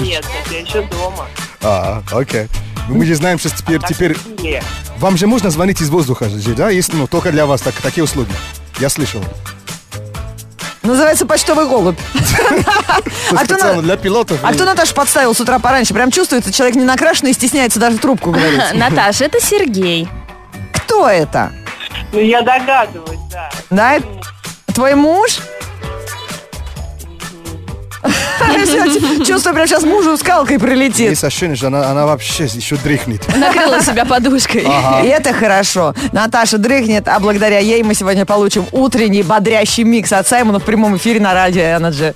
Нет, 0.00 0.24
нет, 0.24 0.24
я 0.50 0.60
еще 0.60 0.82
дома. 0.82 1.26
А, 1.62 2.02
окей. 2.12 2.46
Мы 2.88 3.06
же 3.06 3.14
знаем, 3.14 3.38
что 3.38 3.50
теперь, 3.50 3.80
теперь 3.88 4.16
вам 4.98 5.16
же 5.16 5.26
можно 5.26 5.50
звонить 5.50 5.80
из 5.80 5.88
воздуха, 5.90 6.28
же, 6.28 6.54
да? 6.54 6.70
Есть, 6.70 6.92
ну, 6.92 7.06
только 7.06 7.32
для 7.32 7.46
вас 7.46 7.62
так, 7.62 7.74
такие 7.74 8.04
услуги. 8.04 8.30
Я 8.78 8.88
слышал. 8.88 9.22
Называется 10.82 11.24
почтовый 11.24 11.66
голубь. 11.66 11.98
Ну, 13.30 13.38
А 13.38 13.44
кто 13.44 13.80
для 13.80 13.96
пилотов. 13.96 14.38
А 14.42 14.52
кто 14.52 14.66
Наташа 14.66 14.94
подставил 14.94 15.34
с 15.34 15.40
утра 15.40 15.58
пораньше? 15.58 15.94
Прям 15.94 16.10
чувствуется, 16.10 16.52
человек 16.52 16.76
не 16.76 16.84
накрашенный 16.84 17.30
и 17.30 17.34
стесняется 17.34 17.80
даже 17.80 17.96
в 17.96 18.00
трубку 18.00 18.30
говорить. 18.30 18.60
Наташа, 18.74 19.24
это 19.24 19.40
Сергей. 19.40 20.06
Кто 20.74 21.08
это? 21.08 21.52
Ну 22.12 22.20
я 22.20 22.42
догадываюсь, 22.42 23.18
да. 23.30 23.50
Да, 23.70 23.98
твой 24.74 24.94
муж? 24.94 25.38
Чувствую, 29.24 29.54
прям 29.54 29.66
сейчас 29.66 29.84
мужу 29.84 30.16
скалкой 30.16 30.58
прилетит. 30.58 31.10
Есть 31.10 31.24
ощущение, 31.24 31.56
что 31.56 31.68
она, 31.68 31.90
она 31.90 32.06
вообще 32.06 32.44
еще 32.44 32.76
дрыхнет. 32.76 33.26
Накрыла 33.36 33.80
себя 33.82 34.04
подушкой. 34.04 34.62
И 35.02 35.06
это 35.06 35.32
хорошо. 35.32 35.94
Наташа 36.12 36.58
дрыхнет, 36.58 37.08
а 37.08 37.18
благодаря 37.20 37.58
ей 37.58 37.82
мы 37.82 37.94
сегодня 37.94 38.24
получим 38.26 38.66
утренний 38.72 39.22
бодрящий 39.22 39.84
микс 39.84 40.12
от 40.12 40.28
Саймона 40.28 40.58
в 40.58 40.64
прямом 40.64 40.96
эфире 40.96 41.20
на 41.20 41.34
радио 41.34 41.62
Energy. 41.62 42.14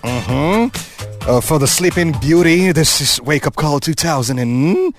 Uh, 1.29 1.41
for 1.43 1.59
the 1.59 1.67
sleeping 1.67 2.13
beauty, 2.23 2.73
this 2.73 3.03
is 3.03 3.21
Wake 3.23 3.47
Up 3.47 3.55
Call 3.55 3.81
2016. 3.81 4.95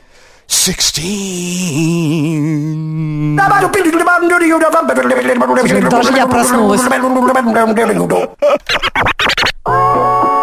Даже 5.89 6.13
я 6.13 6.27
проснулась. 6.27 6.81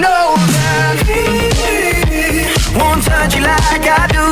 know 0.00 0.34
that. 0.54 0.96
Won't 2.78 3.02
touch 3.04 3.34
you 3.34 3.42
like 3.42 3.84
I 3.84 4.06
do. 4.08 4.26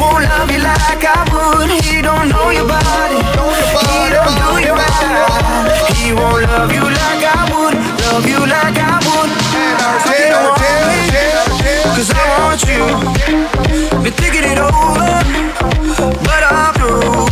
Won't 0.00 0.24
love 0.24 0.50
you 0.50 0.60
like 0.60 1.04
I 1.04 1.20
would. 1.32 1.70
He 1.84 2.00
don't 2.00 2.28
know 2.28 2.50
your 2.50 2.66
body. 2.66 3.20
He 3.20 4.08
don't 4.14 4.34
do 4.40 4.48
you 4.64 4.72
right. 4.72 4.96
He 5.96 6.12
won't 6.12 6.42
love 6.48 6.72
you 6.72 6.84
like 6.84 7.24
I 7.24 7.44
would. 7.52 7.74
Love 8.06 8.26
you 8.26 8.40
like 8.46 8.78
I 8.78 8.96
would. 9.04 9.30
Cause 11.96 12.10
I 12.12 12.22
want 12.38 12.62
you. 12.64 12.84
Been 14.02 14.12
thinking 14.12 14.44
it 14.44 14.58
over, 14.58 15.10
but 16.24 16.42
I'm 16.44 16.72
through. 16.74 17.28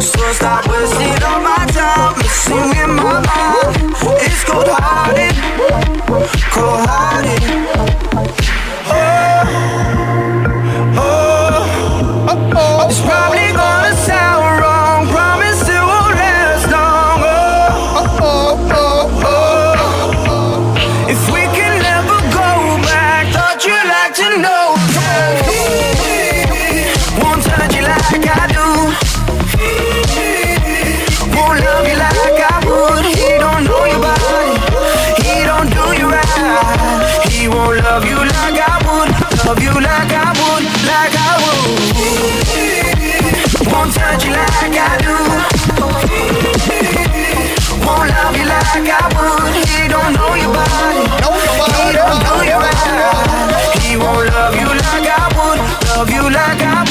So 0.00 0.32
stop 0.32 0.68
wasting 0.68 1.22
all 1.24 1.40
my 1.40 1.66
time, 1.72 2.16
missing 2.18 2.70
in 2.76 2.90
my 2.94 3.20
mind. 3.20 4.19
Cold 4.50 4.66
hearted, 4.68 5.36
cold 6.50 6.86
hearted. 6.88 8.09
пока 56.50 56.89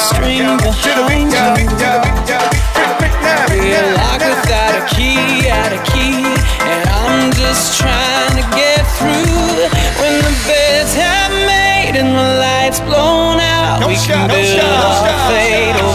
string 0.00 0.46
behind 0.56 1.70
you. 1.70 2.40
We're 3.60 3.92
locked 3.94 4.24
without 4.24 4.74
a 4.80 4.84
key, 4.94 5.48
out 5.48 5.72
a 5.72 5.80
key, 5.92 6.24
and 6.64 6.88
I'm 6.88 7.30
just 7.32 7.78
trying 7.78 8.34
to 8.40 8.44
get 8.56 8.82
through. 8.96 9.68
When 10.00 10.14
the 10.24 10.34
beds 10.48 10.94
have 10.94 11.32
made 11.44 11.94
and 12.00 12.16
the 12.16 12.28
lights 12.40 12.80
blown 12.80 13.38
out, 13.40 13.86
we 13.86 13.94
can 13.94 14.28
build 14.28 14.60
our 14.60 15.04
fate 15.28 15.89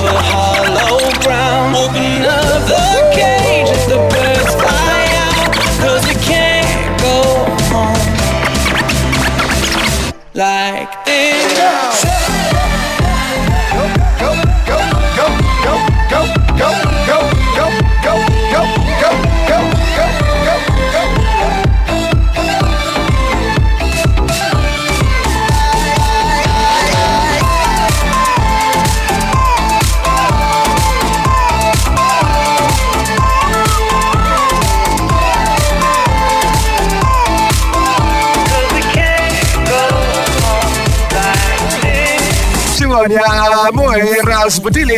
Сегодня 43.07 43.71
мы 43.71 44.21
разбудили 44.23 44.95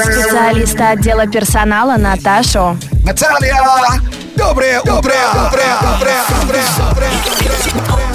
Специалиста 0.00 0.90
отдела 0.90 1.26
персонала 1.26 1.96
Наташу. 1.96 2.78
Наталья. 3.04 4.00
Доброе 4.36 4.80
утро, 4.80 4.94
утро, 5.00 5.62
утро, 5.96 6.62
утро. 6.92 8.13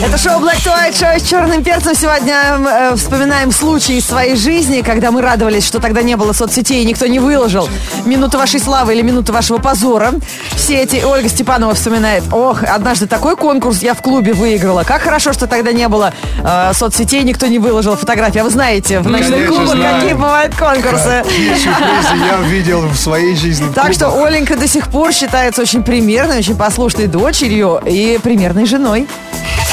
Это 0.00 0.16
шоу 0.16 0.40
Black 0.40 0.58
to 0.64 0.72
White, 0.72 0.96
шоу 0.96 1.18
с 1.18 1.28
черным 1.28 1.64
перцем. 1.64 1.92
Сегодня 1.94 2.34
э, 2.34 2.94
вспоминаем 2.94 3.50
случаи 3.50 3.96
из 3.96 4.06
своей 4.06 4.36
жизни, 4.36 4.82
когда 4.82 5.10
мы 5.10 5.20
радовались, 5.22 5.66
что 5.66 5.80
тогда 5.80 6.02
не 6.02 6.16
было 6.16 6.32
соцсетей, 6.32 6.82
и 6.82 6.86
никто 6.86 7.06
не 7.06 7.18
выложил 7.18 7.68
минуту 8.04 8.38
вашей 8.38 8.60
славы 8.60 8.94
или 8.94 9.02
минуту 9.02 9.32
вашего 9.32 9.58
позора. 9.58 10.12
Все 10.54 10.82
эти... 10.82 11.02
Ольга 11.04 11.28
Степанова 11.28 11.74
вспоминает. 11.74 12.22
Ох, 12.32 12.62
однажды 12.62 13.08
такой 13.08 13.36
конкурс 13.36 13.82
я 13.82 13.94
в 13.94 14.00
клубе 14.00 14.34
выиграла. 14.34 14.84
Как 14.84 15.02
хорошо, 15.02 15.32
что 15.32 15.48
тогда 15.48 15.72
не 15.72 15.88
было 15.88 16.14
э, 16.44 16.70
соцсетей, 16.74 17.24
никто 17.24 17.48
не 17.48 17.58
выложил 17.58 17.96
фотографии. 17.96 18.38
А 18.38 18.44
вы 18.44 18.50
знаете, 18.50 19.00
в 19.00 19.08
ночных 19.10 19.30
Конечно, 19.34 19.56
клубах 19.56 19.76
знаю. 19.76 19.94
какие 19.96 20.12
бывают 20.12 20.54
конкурсы. 20.54 21.22
Какие 21.24 21.54
сюрпризы 21.54 22.24
я 22.30 22.48
видел 22.48 22.82
в 22.82 22.96
своей 22.96 23.34
жизни. 23.34 23.66
в 23.66 23.74
Так 23.74 23.92
что. 23.92 24.08
Оленька 24.24 24.56
до 24.56 24.68
сих 24.68 24.88
пор 24.88 25.12
считается 25.12 25.60
очень 25.62 25.82
примерной, 25.82 26.38
очень 26.38 26.56
послушной 26.56 27.08
дочерью 27.08 27.80
и 27.84 28.20
примерной 28.22 28.64
женой. 28.64 29.08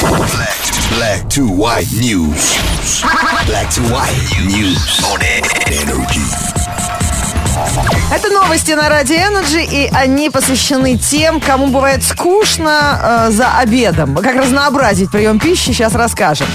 Black 0.06 1.28
to 1.30 1.48
white 1.48 1.92
news. 1.94 2.54
Black 3.48 3.70
to 3.72 3.82
white 3.90 4.14
news 4.46 5.02
on 5.04 5.20
energy. 5.66 6.22
Это 8.14 8.30
новости 8.30 8.74
на 8.74 8.88
Радио 8.88 9.16
Energy, 9.16 9.66
и 9.66 9.90
они 9.92 10.30
посвящены 10.30 10.98
тем, 10.98 11.40
кому 11.40 11.68
бывает 11.68 12.04
скучно 12.04 13.00
э, 13.02 13.32
за 13.32 13.58
обедом. 13.58 14.16
Как 14.18 14.36
разнообразить 14.36 15.10
прием 15.10 15.40
пищи, 15.40 15.72
сейчас 15.72 15.96
расскажем. 15.96 16.48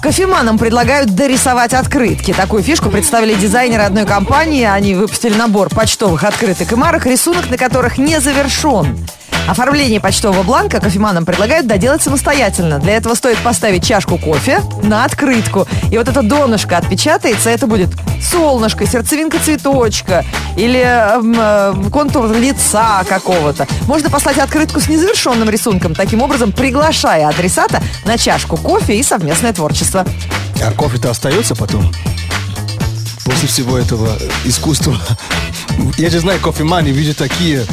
Кофеманам 0.00 0.56
предлагают 0.56 1.14
дорисовать 1.14 1.74
открытки. 1.74 2.32
Такую 2.32 2.62
фишку 2.62 2.88
представили 2.88 3.34
дизайнеры 3.34 3.82
одной 3.82 4.06
компании. 4.06 4.64
Они 4.64 4.94
выпустили 4.94 5.34
набор 5.34 5.68
почтовых 5.68 6.24
открыток 6.24 6.72
и 6.72 6.76
марок, 6.76 7.04
рисунок 7.04 7.50
на 7.50 7.58
которых 7.58 7.98
не 7.98 8.20
завершен. 8.20 9.06
Оформление 9.48 10.00
почтового 10.00 10.42
бланка 10.42 10.80
кофеманам 10.80 11.24
предлагают 11.24 11.66
доделать 11.66 12.02
самостоятельно. 12.02 12.80
Для 12.80 12.96
этого 12.96 13.14
стоит 13.14 13.38
поставить 13.38 13.86
чашку 13.86 14.18
кофе 14.18 14.60
на 14.82 15.04
открытку. 15.04 15.68
И 15.90 15.98
вот 15.98 16.08
это 16.08 16.22
донышко 16.22 16.76
отпечатается, 16.76 17.50
это 17.50 17.68
будет 17.68 17.90
солнышко, 18.20 18.86
сердцевинка 18.86 19.38
цветочка 19.38 20.24
или 20.56 20.80
эм, 20.80 21.34
э, 21.38 21.90
контур 21.90 22.32
лица 22.32 23.04
какого-то. 23.08 23.68
Можно 23.86 24.10
послать 24.10 24.38
открытку 24.38 24.80
с 24.80 24.88
незавершенным 24.88 25.48
рисунком, 25.48 25.94
таким 25.94 26.22
образом 26.22 26.50
приглашая 26.50 27.28
адресата 27.28 27.80
на 28.04 28.18
чашку 28.18 28.56
кофе 28.56 28.98
и 28.98 29.02
совместное 29.04 29.52
творчество. 29.52 30.04
А 30.60 30.72
кофе-то 30.72 31.10
остается 31.10 31.54
потом? 31.54 31.92
После 33.24 33.48
всего 33.48 33.78
этого 33.78 34.08
искусства. 34.44 34.96
Я 35.98 36.10
же 36.10 36.20
знаю, 36.20 36.40
кофеманы, 36.40 36.88
вижу 36.88 37.14
такие. 37.14 37.64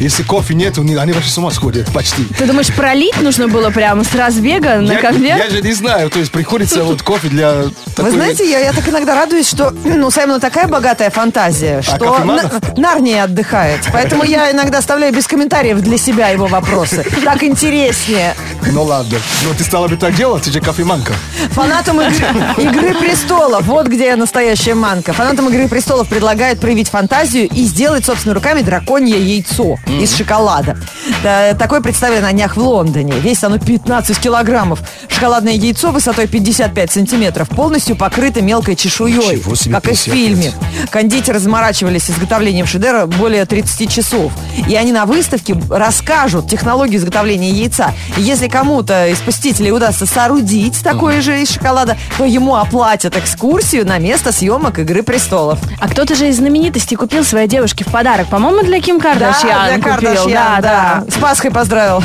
Если 0.00 0.22
кофе 0.22 0.54
нет, 0.54 0.78
они 0.78 1.12
вообще 1.12 1.30
с 1.30 1.38
ума 1.38 1.50
сходят 1.50 1.92
почти. 1.92 2.24
Ты 2.38 2.46
думаешь, 2.46 2.72
пролить 2.72 3.20
нужно 3.20 3.48
было 3.48 3.70
прямо 3.70 4.04
с 4.04 4.14
разбега 4.14 4.76
на 4.80 4.92
я, 4.92 4.98
конверт? 5.00 5.38
я 5.38 5.50
же 5.50 5.60
не 5.60 5.72
знаю, 5.72 6.08
то 6.10 6.18
есть 6.18 6.30
приходится 6.30 6.84
вот 6.84 7.02
кофе 7.02 7.28
для 7.28 7.64
Вы 7.96 8.10
знаете, 8.10 8.48
я, 8.48 8.60
я 8.60 8.72
так 8.72 8.88
иногда 8.88 9.14
радуюсь, 9.14 9.48
что 9.48 9.72
ну, 9.84 10.06
у 10.06 10.10
Саймона 10.10 10.38
такая 10.40 10.68
богатая 10.68 11.10
фантазия, 11.10 11.82
что 11.82 11.98
кофеманов? 11.98 12.52
на- 12.52 12.80
Нарния 12.80 13.24
отдыхает. 13.24 13.80
Поэтому 13.92 14.22
я 14.24 14.50
иногда 14.52 14.78
оставляю 14.78 15.12
без 15.12 15.26
комментариев 15.26 15.80
для 15.80 15.98
себя 15.98 16.28
его 16.28 16.46
вопросы. 16.46 17.04
Так 17.24 17.42
интереснее. 17.42 18.34
Ну 18.72 18.84
ладно. 18.84 19.18
Но 19.44 19.54
ты 19.54 19.64
стала 19.64 19.88
бы 19.88 19.96
так 19.96 20.14
делать, 20.14 20.44
ты 20.44 20.52
же 20.52 20.60
кофеманка. 20.60 21.12
Фанатам 21.50 22.00
игры, 22.00 22.26
«Игры 22.58 22.94
престолов», 22.94 23.64
вот 23.64 23.86
где 23.88 24.14
настоящая 24.16 24.74
манка. 24.74 25.12
Фанатам 25.12 25.48
«Игры 25.48 25.68
престолов» 25.68 26.08
предлагают 26.08 26.60
проявить 26.60 26.88
фантазию 26.88 27.37
и 27.46 27.64
сделать 27.64 28.04
собственными 28.04 28.38
руками 28.38 28.62
драконье 28.62 29.20
яйцо 29.20 29.76
из 29.86 30.14
шоколада. 30.14 30.76
Да, 31.22 31.54
Такое 31.54 31.80
представили 31.80 32.20
на 32.20 32.32
днях 32.32 32.56
в 32.56 32.60
Лондоне. 32.60 33.14
Весит 33.14 33.44
оно 33.44 33.58
15 33.58 34.18
килограммов. 34.18 34.80
Шоколадное 35.08 35.52
яйцо 35.52 35.90
высотой 35.90 36.26
55 36.26 36.92
сантиметров, 36.92 37.48
полностью 37.48 37.96
покрыто 37.96 38.40
мелкой 38.42 38.76
чешуей, 38.76 39.16
как 39.16 39.32
и 39.32 39.36
в 39.36 39.64
55. 39.64 39.98
фильме. 39.98 40.52
Кондитеры 40.90 41.38
заморачивались 41.38 42.04
с 42.04 42.10
изготовлением 42.10 42.66
шедевра 42.66 43.06
более 43.06 43.44
30 43.44 43.92
часов. 43.92 44.32
И 44.68 44.74
они 44.74 44.92
на 44.92 45.06
выставке 45.06 45.56
расскажут 45.70 46.48
технологию 46.48 46.98
изготовления 46.98 47.50
яйца. 47.50 47.92
И 48.16 48.22
если 48.22 48.48
кому-то 48.48 49.08
из 49.08 49.18
посетителей 49.18 49.72
удастся 49.72 50.06
соорудить 50.06 50.82
такое 50.82 51.20
же 51.20 51.42
из 51.42 51.50
шоколада, 51.50 51.96
то 52.16 52.24
ему 52.24 52.56
оплатят 52.56 53.16
экскурсию 53.16 53.86
на 53.86 53.98
место 53.98 54.32
съемок 54.32 54.78
«Игры 54.78 55.02
престолов». 55.02 55.58
А 55.80 55.88
кто-то 55.88 56.14
же 56.14 56.28
из 56.28 56.36
знаменитостей 56.36 56.96
купил 56.96 57.24
своей 57.28 57.48
девушке 57.48 57.84
в 57.84 57.88
подарок. 57.92 58.26
По-моему, 58.28 58.62
для 58.62 58.80
Ким 58.80 59.00
Кардашьян 59.00 59.66
для 59.66 59.74
купил. 59.76 60.10
Кардашьян, 60.12 60.60
да, 60.62 61.02
да. 61.04 61.04
С 61.10 61.14
Пасхой 61.20 61.50
поздравил. 61.50 62.02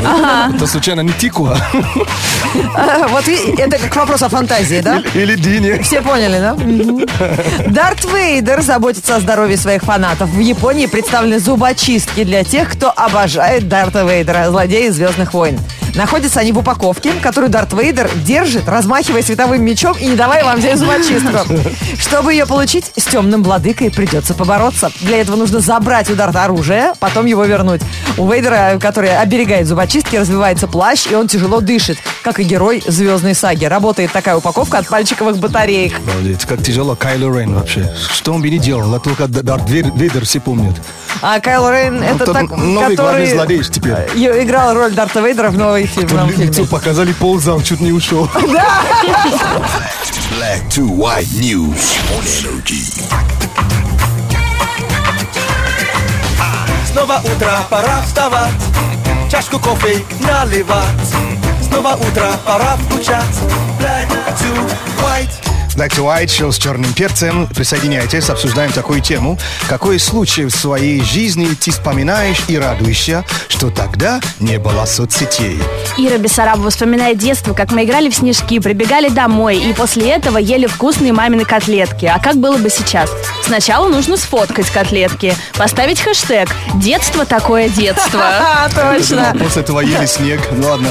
Это 0.55 0.67
случайно 0.67 1.01
не 1.01 1.13
тикуа 1.13 1.57
Вот 3.09 3.27
и- 3.27 3.55
это 3.57 3.77
как 3.77 3.95
вопрос 3.95 4.21
о 4.21 4.29
фантазии, 4.29 4.81
да? 4.81 5.01
или 5.13 5.35
Дине. 5.35 5.81
Все 5.81 6.01
поняли, 6.01 6.39
да? 6.39 6.55
Дарт 7.69 8.03
Вейдер 8.05 8.61
заботится 8.61 9.15
о 9.15 9.19
здоровье 9.19 9.57
своих 9.57 9.83
фанатов. 9.83 10.29
В 10.29 10.39
Японии 10.39 10.85
представлены 10.85 11.39
зубочистки 11.39 12.23
для 12.23 12.43
тех, 12.43 12.71
кто 12.71 12.91
обожает 12.95 13.67
Дарта 13.67 14.03
Вейдера, 14.03 14.49
злодея 14.49 14.89
из 14.89 14.95
«Звездных 14.95 15.33
войн». 15.33 15.59
Находятся 15.95 16.39
они 16.39 16.51
в 16.51 16.57
упаковке, 16.57 17.13
которую 17.21 17.51
Дарт 17.51 17.73
Вейдер 17.73 18.09
держит, 18.15 18.67
размахивая 18.67 19.21
световым 19.21 19.63
мечом 19.63 19.95
и 19.97 20.07
не 20.07 20.15
давая 20.15 20.43
вам 20.43 20.59
взять 20.59 20.79
зубочистку. 20.79 21.37
Чтобы 21.99 22.33
ее 22.33 22.45
получить, 22.45 22.91
с 22.95 23.05
темным 23.05 23.43
владыкой 23.43 23.91
придется 23.91 24.33
побороться. 24.33 24.91
Для 25.01 25.21
этого 25.21 25.35
нужно 25.35 25.59
забрать 25.59 26.09
у 26.09 26.15
Дарта 26.15 26.45
оружие, 26.45 26.93
потом 26.99 27.25
его 27.25 27.45
вернуть. 27.45 27.81
У 28.17 28.29
Вейдера, 28.31 28.77
который 28.79 29.15
оберегает 29.15 29.67
зубочистки, 29.67 30.15
развивается 30.15 30.67
плащ, 30.67 31.05
и 31.11 31.15
он 31.15 31.27
тяжело 31.27 31.61
дышит, 31.61 31.97
как 32.23 32.39
и 32.39 32.43
герой 32.43 32.83
звездной 32.85 33.35
саги. 33.35 33.65
Работает 33.65 34.11
такая 34.11 34.35
упаковка 34.35 34.79
от 34.79 34.87
пальчиковых 34.87 35.37
батареек. 35.37 35.93
Обалдеть, 35.97 36.45
как 36.45 36.63
тяжело 36.63 36.95
Кайло 36.95 37.31
Рейн 37.37 37.53
вообще. 37.53 37.93
Что 38.11 38.33
он 38.33 38.41
бы 38.41 38.49
не 38.49 38.57
делал, 38.57 38.93
а 38.93 38.99
только 38.99 39.27
Дарт 39.27 39.69
Вейдер 39.69 40.25
все 40.25 40.39
помнят. 40.39 40.75
А 41.21 41.39
Кайл 41.39 41.69
Рейн 41.69 42.01
это 42.03 42.25
тот 42.25 42.33
так, 42.33 42.49
новый 42.49 42.95
который 42.95 43.27
злодей 43.29 43.63
теперь. 43.63 43.93
э, 44.15 44.43
играл 44.43 44.73
роль 44.73 44.91
Дарта 44.93 45.21
Вейдера 45.21 45.49
в 45.49 45.57
новой 45.57 45.85
фильме. 45.85 46.09
Тут 46.09 46.17
новом 46.17 46.31
лицо 46.31 46.53
фильме. 46.53 46.67
показали 46.67 47.13
ползал, 47.13 47.61
чуть 47.61 47.79
не 47.79 47.91
ушел. 47.91 48.29
Black 50.33 50.67
to 50.69 50.87
white 50.87 51.27
news 51.39 51.95
on 52.11 52.23
energy. 52.39 53.03
Снова 56.91 57.21
утро, 57.23 57.51
пора 57.69 58.01
вставать 58.05 58.51
чашку 59.31 59.59
кофе 59.59 60.03
наливать. 60.19 60.85
Снова 61.61 61.95
утро, 61.95 62.31
пора 62.45 62.75
включать. 62.77 63.23
Black 63.79 64.07
to 64.37 64.71
white. 65.01 65.52
Black 65.75 65.89
to 65.91 66.05
White, 66.05 66.29
шоу 66.29 66.51
с 66.51 66.57
черным 66.57 66.93
перцем. 66.93 67.47
Присоединяйтесь, 67.47 68.29
обсуждаем 68.29 68.71
такую 68.71 69.01
тему. 69.01 69.39
Какой 69.67 69.99
случай 69.99 70.45
в 70.45 70.51
своей 70.51 71.01
жизни 71.01 71.47
ты 71.59 71.71
вспоминаешь 71.71 72.41
и 72.47 72.57
радуешься, 72.57 73.25
что 73.47 73.69
тогда 73.69 74.19
не 74.39 74.59
было 74.59 74.85
соцсетей? 74.85 75.59
Ира 75.97 76.17
Бессарабова 76.17 76.69
вспоминает 76.69 77.17
детство, 77.17 77.53
как 77.53 77.71
мы 77.71 77.85
играли 77.85 78.09
в 78.09 78.15
снежки, 78.15 78.59
прибегали 78.59 79.09
домой 79.09 79.57
и 79.57 79.73
после 79.73 80.11
этого 80.11 80.37
ели 80.37 80.67
вкусные 80.67 81.13
мамины 81.13 81.45
котлетки. 81.45 82.05
А 82.05 82.19
как 82.19 82.35
было 82.35 82.57
бы 82.57 82.69
сейчас? 82.69 83.09
Сначала 83.43 83.89
нужно 83.89 84.17
сфоткать 84.17 84.69
котлетки, 84.69 85.35
поставить 85.57 86.01
хэштег 86.01 86.49
«Детство 86.75 87.25
такое 87.25 87.69
детство». 87.69 88.21
А, 88.45 88.69
точно. 88.69 89.35
После 89.39 89.61
этого 89.61 89.79
ели 89.79 90.05
снег. 90.05 90.39
Ну 90.51 90.67
ладно. 90.67 90.89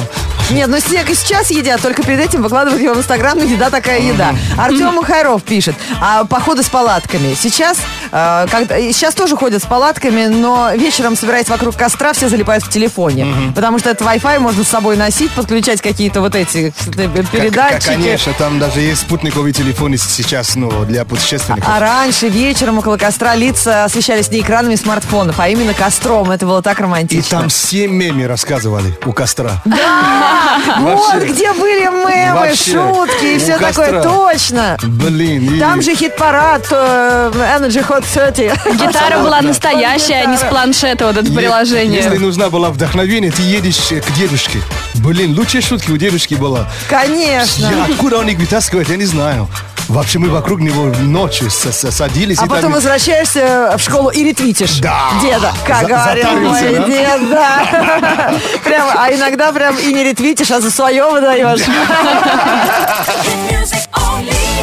Нет, 0.51 0.68
ну 0.68 0.79
снег 0.81 1.09
и 1.09 1.14
сейчас 1.14 1.51
едят, 1.51 1.81
только 1.81 2.03
перед 2.03 2.21
этим 2.21 2.42
выкладывают 2.42 2.83
его 2.83 2.95
в 2.95 2.99
Инстаграм, 2.99 3.38
ну, 3.38 3.45
еда 3.45 3.71
такая 3.71 4.01
еда. 4.01 4.35
Артем 4.72 4.94
Мухайров 4.94 5.42
пишет, 5.42 5.74
а 6.00 6.24
походы 6.24 6.62
с 6.62 6.68
палатками. 6.68 7.35
Сейчас, 7.35 7.78
когда, 8.12 8.77
и 8.79 8.92
сейчас 8.92 9.14
тоже 9.14 9.37
ходят 9.37 9.62
с 9.62 9.66
палатками, 9.66 10.27
но 10.27 10.70
вечером, 10.75 11.16
собираясь 11.16 11.48
вокруг 11.48 11.75
костра, 11.77 12.12
все 12.12 12.29
залипают 12.29 12.62
в 12.64 12.68
телефоне. 12.68 13.27
Потому 13.55 13.79
что 13.79 13.90
этот 13.90 14.07
Wi-Fi 14.07 14.38
можно 14.38 14.62
с 14.64 14.68
собой 14.68 14.96
носить, 14.96 15.31
подключать 15.33 15.81
какие-то 15.81 16.20
вот 16.20 16.35
эти 16.35 16.72
э, 16.96 17.25
передатчики. 17.33 17.87
Конечно, 17.88 18.33
там 18.35 18.59
даже 18.59 18.81
есть 18.81 19.03
спутниковые 19.03 19.53
телефоны 19.53 19.96
сейчас, 19.96 20.55
ну, 20.57 20.85
для 20.85 21.05
путешественников. 21.05 21.68
А 21.68 21.81
раньше 21.81 22.29
вечером 22.29 22.79
около 22.79 22.96
костра 22.98 23.35
лица 23.35 23.85
освещались 23.85 24.31
не 24.31 24.40
экранами 24.40 24.75
смартфонов, 24.75 25.38
а 25.40 25.48
именно 25.48 25.72
костром. 25.75 26.31
Это 26.31 26.44
было 26.46 26.61
так 26.62 26.79
И 26.79 26.83
романтично. 26.83 27.40
там 27.40 27.48
все 27.48 27.88
мемы 27.88 28.27
рассказывали 28.27 28.96
у 29.07 29.12
костра. 29.12 29.62
вот 30.81 31.22
где 31.22 31.53
были 31.53 31.85
мемы, 31.87 32.55
шутки 32.55 33.37
и 33.37 33.38
все 33.38 33.59
такое. 33.59 34.03
Точно. 34.03 34.77
Блин. 34.83 35.55
и- 35.55 35.61
Там 35.61 35.81
же 35.83 35.94
хит-парад 35.94 36.66
э, 36.70 37.31
Energy 37.59 37.87
Hot 37.88 38.02
30. 38.03 38.77
Гитара 38.77 39.19
была 39.19 39.41
настоящая, 39.43 40.23
а 40.23 40.27
не 40.27 40.37
с 40.37 40.41
планшета 40.43 41.07
вот 41.07 41.17
это 41.17 41.33
приложение. 41.33 42.03
Если 42.03 42.19
нужна 42.19 42.51
была 42.51 42.71
вдохновение, 42.71 43.31
ты 43.31 43.43
едешь 43.43 43.91
э, 43.93 44.01
к 44.01 44.11
дедушке. 44.15 44.59
Блин, 44.97 45.37
лучшая 45.38 45.62
шутки 45.62 45.91
у 45.91 45.97
дедушки 45.97 46.35
была. 46.35 46.69
Конечно. 46.88 47.67
Я, 47.67 47.85
откуда 47.85 48.19
он 48.19 48.29
их 48.29 48.38
вытаскивает, 48.38 48.88
я 48.88 48.97
не 48.97 49.05
знаю. 49.07 49.49
Вообще 49.88 50.19
мы 50.21 50.29
вокруг 50.31 50.61
него 50.61 50.87
ночью 51.01 51.51
с- 51.51 51.71
с- 51.73 51.91
садились. 51.91 52.38
А 52.38 52.47
и 52.47 52.49
потом 52.49 52.67
так- 52.67 52.75
возвращаешься 52.75 53.75
в 53.77 53.83
школу 53.83 54.11
и 54.11 54.23
ретвитишь. 54.25 54.79
Да. 54.79 55.11
Деда, 55.21 55.53
как 55.67 55.83
За- 55.83 55.87
говорил 55.88 56.31
мой 56.41 56.61
да? 56.62 56.87
дед, 56.87 57.31
да. 57.31 58.33
Прям, 58.65 58.88
а 58.97 59.12
иногда 59.12 59.51
прям 59.53 59.77
и 59.79 59.93
не 59.93 60.05
ретвитишь, 60.05 60.51
а 60.53 60.61
за 60.61 60.71
свое 60.71 61.05
выдаешь. 61.11 61.61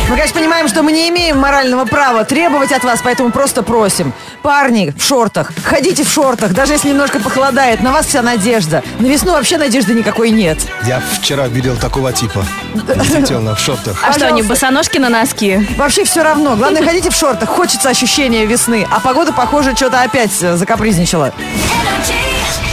Мы, 0.09 0.15
конечно, 0.15 0.39
понимаем, 0.39 0.67
что 0.67 0.81
мы 0.81 0.91
не 0.91 1.07
имеем 1.09 1.37
морального 1.37 1.85
права 1.85 2.25
требовать 2.25 2.71
от 2.71 2.83
вас, 2.83 2.99
поэтому 3.03 3.29
просто 3.29 3.61
просим. 3.61 4.11
Парни 4.41 4.91
в 4.97 5.03
шортах, 5.03 5.51
ходите 5.63 6.03
в 6.03 6.09
шортах, 6.09 6.51
даже 6.53 6.73
если 6.73 6.89
немножко 6.89 7.19
похолодает, 7.19 7.81
на 7.81 7.91
вас 7.91 8.07
вся 8.07 8.23
надежда. 8.23 8.81
На 8.97 9.05
весну 9.05 9.33
вообще 9.33 9.59
надежды 9.59 9.93
никакой 9.93 10.31
нет. 10.31 10.57
Я 10.87 10.99
вчера 10.99 11.47
видел 11.47 11.77
такого 11.77 12.11
типа. 12.11 12.43
Действительно, 12.73 13.53
в 13.53 13.59
шортах. 13.59 14.03
А 14.03 14.11
что, 14.13 14.25
они 14.25 14.41
босоножки 14.41 14.97
на 14.97 15.09
носки? 15.09 15.67
Вообще 15.77 16.03
все 16.05 16.23
равно. 16.23 16.55
Главное, 16.55 16.83
ходите 16.83 17.11
в 17.11 17.15
шортах. 17.15 17.47
Хочется 17.47 17.89
ощущения 17.89 18.47
весны. 18.47 18.87
А 18.89 18.99
погода, 18.99 19.31
похоже, 19.31 19.75
что-то 19.75 20.01
опять 20.01 20.31
э, 20.41 20.55
закапризничала. 20.55 21.33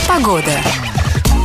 Погода. 0.07 0.51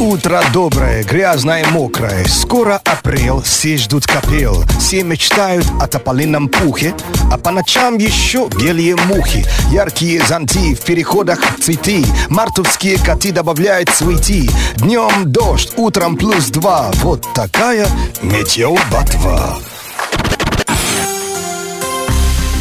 Утро 0.03 0.43
доброе, 0.53 1.05
грязное, 1.05 1.65
мокрое. 1.71 2.25
Скоро 2.25 2.81
апрель, 2.85 3.41
все 3.45 3.77
ждут 3.77 4.05
капел. 4.05 4.65
Все 4.81 5.05
мечтают 5.05 5.65
о 5.81 5.87
тополином 5.87 6.49
пухе, 6.49 6.93
а 7.31 7.39
по 7.39 7.53
ночам 7.53 7.99
еще 7.99 8.49
белые 8.49 8.97
мухи. 8.97 9.47
Яркие 9.71 10.21
зонти 10.27 10.75
в 10.75 10.81
переходах 10.81 11.39
цветы. 11.61 12.05
Мартовские 12.29 12.99
коты 12.99 13.31
добавляют 13.31 13.91
цветы. 13.91 14.51
Днем 14.79 15.31
дождь, 15.31 15.73
утром 15.77 16.17
плюс 16.17 16.47
два. 16.47 16.91
Вот 16.95 17.25
такая 17.33 17.87
метеобатва. 18.23 19.59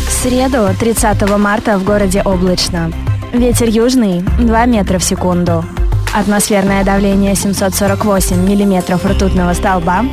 В 0.07 0.11
среду, 0.21 0.69
30 0.79 1.37
марта, 1.39 1.79
в 1.79 1.83
городе 1.83 2.21
облачно. 2.23 2.93
Ветер 3.33 3.67
южный 3.67 4.21
2 4.21 4.65
метра 4.67 4.99
в 4.99 5.03
секунду. 5.03 5.65
Атмосферное 6.13 6.83
давление 6.83 7.35
748 7.35 8.35
миллиметров 8.35 9.05
ртутного 9.05 9.53
столба. 9.53 10.03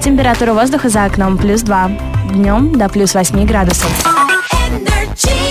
Температура 0.00 0.52
воздуха 0.52 0.88
за 0.88 1.04
окном 1.04 1.36
плюс 1.36 1.62
2. 1.62 1.90
Днем 2.32 2.78
до 2.78 2.88
плюс 2.88 3.14
8 3.14 3.44
градусов. 3.44 3.90
Energy. 4.70 5.47